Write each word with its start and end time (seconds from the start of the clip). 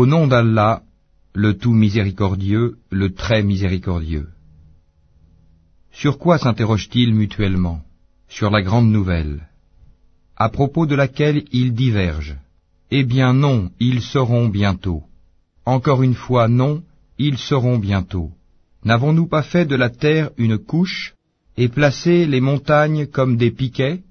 Au 0.00 0.06
nom 0.06 0.26
d'Allah, 0.26 0.82
le 1.34 1.56
tout 1.56 1.72
miséricordieux, 1.72 2.78
le 2.90 3.14
très 3.14 3.44
miséricordieux. 3.44 4.28
Sur 5.92 6.18
quoi 6.18 6.36
s'interrogent-ils 6.36 7.14
mutuellement 7.14 7.80
Sur 8.26 8.50
la 8.50 8.60
grande 8.60 8.90
nouvelle, 8.90 9.48
à 10.36 10.48
propos 10.48 10.86
de 10.86 10.96
laquelle 10.96 11.44
ils 11.52 11.74
divergent. 11.74 12.36
Eh 12.90 13.04
bien 13.04 13.32
non, 13.34 13.70
ils 13.78 14.02
seront 14.02 14.48
bientôt. 14.48 15.04
Encore 15.64 16.02
une 16.02 16.16
fois, 16.24 16.48
non, 16.48 16.82
ils 17.18 17.38
seront 17.38 17.78
bientôt. 17.78 18.32
N'avons-nous 18.84 19.28
pas 19.28 19.44
fait 19.44 19.64
de 19.64 19.76
la 19.76 19.90
terre 19.90 20.30
une 20.38 20.58
couche 20.58 21.14
et 21.56 21.68
placé 21.68 22.26
les 22.26 22.40
montagnes 22.40 23.06
comme 23.06 23.36
des 23.36 23.52
piquets? 23.52 24.02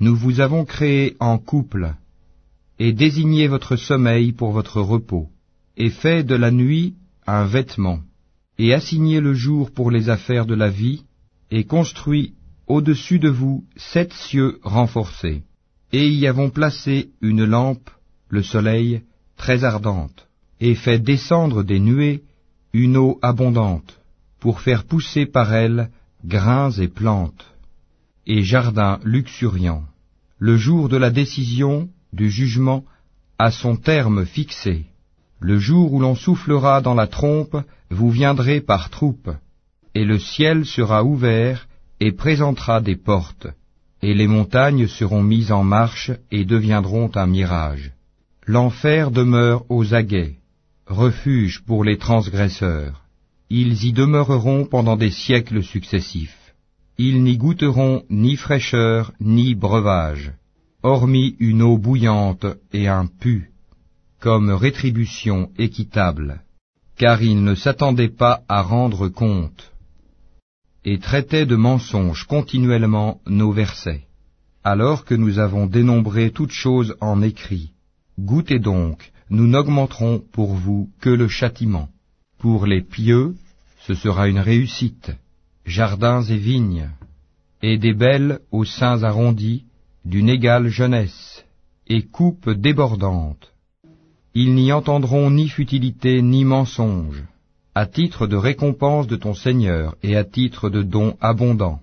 Nous 0.00 0.16
vous 0.16 0.40
avons 0.40 0.66
créé 0.66 1.16
en 1.18 1.38
couple 1.38 1.94
et 2.80 2.94
désigné 2.94 3.46
votre 3.46 3.76
sommeil 3.76 4.32
pour 4.32 4.52
votre 4.52 4.80
repos, 4.80 5.28
et 5.76 5.90
fait 5.90 6.24
de 6.24 6.34
la 6.34 6.50
nuit 6.50 6.94
un 7.26 7.44
vêtement, 7.44 8.00
et 8.58 8.72
assigné 8.72 9.20
le 9.20 9.34
jour 9.34 9.70
pour 9.70 9.90
les 9.90 10.08
affaires 10.08 10.46
de 10.46 10.54
la 10.54 10.70
vie, 10.70 11.02
et 11.50 11.64
construit 11.64 12.32
au-dessus 12.68 13.18
de 13.18 13.28
vous 13.28 13.66
sept 13.76 14.14
cieux 14.14 14.60
renforcés, 14.62 15.42
et 15.92 16.08
y 16.08 16.26
avons 16.26 16.48
placé 16.48 17.10
une 17.20 17.44
lampe, 17.44 17.90
le 18.30 18.42
soleil, 18.42 19.02
très 19.36 19.62
ardente, 19.62 20.28
et 20.58 20.74
fait 20.74 20.98
descendre 20.98 21.62
des 21.62 21.80
nuées 21.80 22.22
une 22.72 22.96
eau 22.96 23.18
abondante, 23.20 24.00
pour 24.38 24.62
faire 24.62 24.84
pousser 24.84 25.26
par 25.26 25.52
elle 25.52 25.90
grains 26.24 26.70
et 26.70 26.88
plantes, 26.88 27.44
et 28.26 28.42
jardins 28.42 29.00
luxuriants. 29.04 29.84
Le 30.38 30.56
jour 30.56 30.88
de 30.88 30.96
la 30.96 31.10
décision, 31.10 31.90
du 32.12 32.30
jugement 32.30 32.84
à 33.38 33.50
son 33.50 33.76
terme 33.76 34.26
fixé. 34.26 34.86
Le 35.40 35.58
jour 35.58 35.94
où 35.94 36.00
l'on 36.00 36.14
soufflera 36.14 36.80
dans 36.80 36.94
la 36.94 37.06
trompe, 37.06 37.56
vous 37.90 38.10
viendrez 38.10 38.60
par 38.60 38.90
troupes, 38.90 39.30
et 39.94 40.04
le 40.04 40.18
ciel 40.18 40.66
sera 40.66 41.02
ouvert 41.04 41.66
et 42.00 42.12
présentera 42.12 42.80
des 42.80 42.96
portes, 42.96 43.48
et 44.02 44.14
les 44.14 44.26
montagnes 44.26 44.86
seront 44.86 45.22
mises 45.22 45.52
en 45.52 45.64
marche 45.64 46.10
et 46.30 46.44
deviendront 46.44 47.10
un 47.14 47.26
mirage. 47.26 47.92
L'enfer 48.46 49.10
demeure 49.10 49.64
aux 49.70 49.94
aguets, 49.94 50.36
refuge 50.86 51.62
pour 51.66 51.84
les 51.84 51.98
transgresseurs. 51.98 53.04
Ils 53.48 53.84
y 53.84 53.92
demeureront 53.92 54.64
pendant 54.64 54.96
des 54.96 55.10
siècles 55.10 55.62
successifs. 55.62 56.54
Ils 56.98 57.22
n'y 57.22 57.36
goûteront 57.36 58.04
ni 58.10 58.36
fraîcheur 58.36 59.12
ni 59.20 59.54
breuvage 59.54 60.32
hormis 60.82 61.36
une 61.38 61.62
eau 61.62 61.76
bouillante 61.78 62.46
et 62.72 62.88
un 62.88 63.06
pu, 63.06 63.50
comme 64.18 64.50
rétribution 64.50 65.50
équitable, 65.58 66.42
car 66.96 67.22
ils 67.22 67.42
ne 67.42 67.54
s'attendaient 67.54 68.08
pas 68.08 68.42
à 68.48 68.62
rendre 68.62 69.08
compte, 69.08 69.72
et 70.84 70.98
traitaient 70.98 71.46
de 71.46 71.56
mensonges 71.56 72.24
continuellement 72.24 73.20
nos 73.26 73.52
versets. 73.52 74.06
Alors 74.62 75.04
que 75.04 75.14
nous 75.14 75.38
avons 75.38 75.66
dénombré 75.66 76.30
toutes 76.30 76.52
choses 76.52 76.94
en 77.00 77.22
écrit, 77.22 77.72
goûtez 78.18 78.58
donc, 78.58 79.12
nous 79.30 79.46
n'augmenterons 79.46 80.22
pour 80.32 80.54
vous 80.54 80.90
que 81.00 81.10
le 81.10 81.28
châtiment. 81.28 81.88
Pour 82.38 82.66
les 82.66 82.82
pieux, 82.82 83.36
ce 83.86 83.94
sera 83.94 84.28
une 84.28 84.38
réussite, 84.38 85.12
jardins 85.64 86.22
et 86.22 86.36
vignes, 86.36 86.90
et 87.62 87.78
des 87.78 87.94
belles 87.94 88.40
aux 88.50 88.64
seins 88.64 89.02
arrondis, 89.02 89.64
d'une 90.04 90.28
égale 90.28 90.68
jeunesse, 90.68 91.44
et 91.86 92.02
coupe 92.02 92.50
débordante. 92.50 93.52
Ils 94.34 94.54
n'y 94.54 94.72
entendront 94.72 95.30
ni 95.30 95.48
futilité 95.48 96.22
ni 96.22 96.44
mensonge, 96.44 97.24
à 97.74 97.86
titre 97.86 98.26
de 98.26 98.36
récompense 98.36 99.06
de 99.06 99.16
ton 99.16 99.34
Seigneur 99.34 99.96
et 100.02 100.16
à 100.16 100.24
titre 100.24 100.70
de 100.70 100.82
don 100.82 101.16
abondant, 101.20 101.80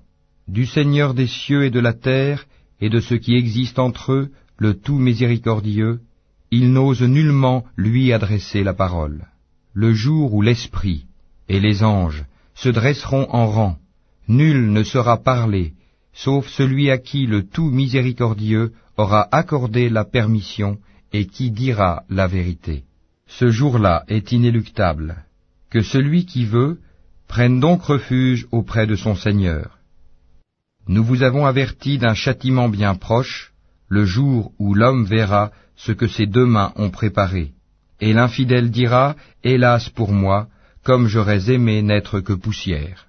du 0.48 0.66
Seigneur 0.66 1.14
des 1.14 1.28
cieux 1.28 1.66
et 1.66 1.70
de 1.70 1.80
la 1.80 1.94
terre, 1.94 2.46
et 2.80 2.90
de 2.90 3.00
ce 3.00 3.16
qui 3.16 3.36
existe 3.36 3.80
entre 3.80 4.14
eux, 4.14 4.32
le 4.58 4.74
tout 4.74 4.98
miséricordieux, 4.98 6.00
ils 6.52 6.72
n'osent 6.72 7.04
nullement 7.04 7.66
lui 7.76 8.14
adresser 8.14 8.64
la 8.64 8.74
parole. 8.74 9.26
Le 9.74 9.94
jour 9.94 10.34
où 10.34 10.42
l'Esprit 10.42 11.06
et 11.50 11.60
les 11.60 11.84
anges 11.84 12.26
se 12.56 12.70
dresseront 12.70 13.28
en 13.30 13.46
rang, 13.48 13.78
nul 14.28 14.72
ne 14.72 14.84
sera 14.84 15.18
parlé, 15.18 15.74
sauf 16.24 16.48
celui 16.50 16.90
à 16.90 16.98
qui 16.98 17.28
le 17.28 17.44
tout 17.44 17.70
miséricordieux 17.70 18.74
aura 18.98 19.28
accordé 19.32 19.88
la 19.88 20.04
permission 20.04 20.80
et 21.14 21.28
qui 21.28 21.52
dira 21.52 22.04
la 22.10 22.26
vérité. 22.26 22.84
Ce 23.28 23.50
jour-là 23.52 24.04
est 24.08 24.32
inéluctable. 24.32 25.24
Que 25.70 25.82
celui 25.84 26.26
qui 26.26 26.46
veut 26.46 26.80
prenne 27.28 27.60
donc 27.60 27.84
refuge 27.84 28.48
auprès 28.52 28.88
de 28.88 28.96
son 28.96 29.16
Seigneur. 29.16 29.78
Nous 30.88 31.04
vous 31.04 31.22
avons 31.22 31.46
averti 31.46 32.00
d'un 32.00 32.16
châtiment 32.16 32.70
bien 32.70 32.96
proche, 32.96 33.54
le 33.88 34.06
jour 34.06 34.54
où 34.58 34.74
l'homme 34.74 35.06
verra 35.06 35.52
ce 35.76 35.92
que 35.92 36.08
ses 36.08 36.26
deux 36.26 36.46
mains 36.46 36.74
ont 36.78 36.90
préparé. 36.90 37.52
Et 38.00 38.14
l'infidèle 38.14 38.72
dira, 38.72 39.16
Hélas 39.44 39.90
pour 39.90 40.12
moi, 40.14 40.48
comme 40.84 41.08
j'aurais 41.08 41.52
aimé 41.52 41.82
n'être 41.84 42.22
que 42.22 42.34
poussière. 42.34 43.07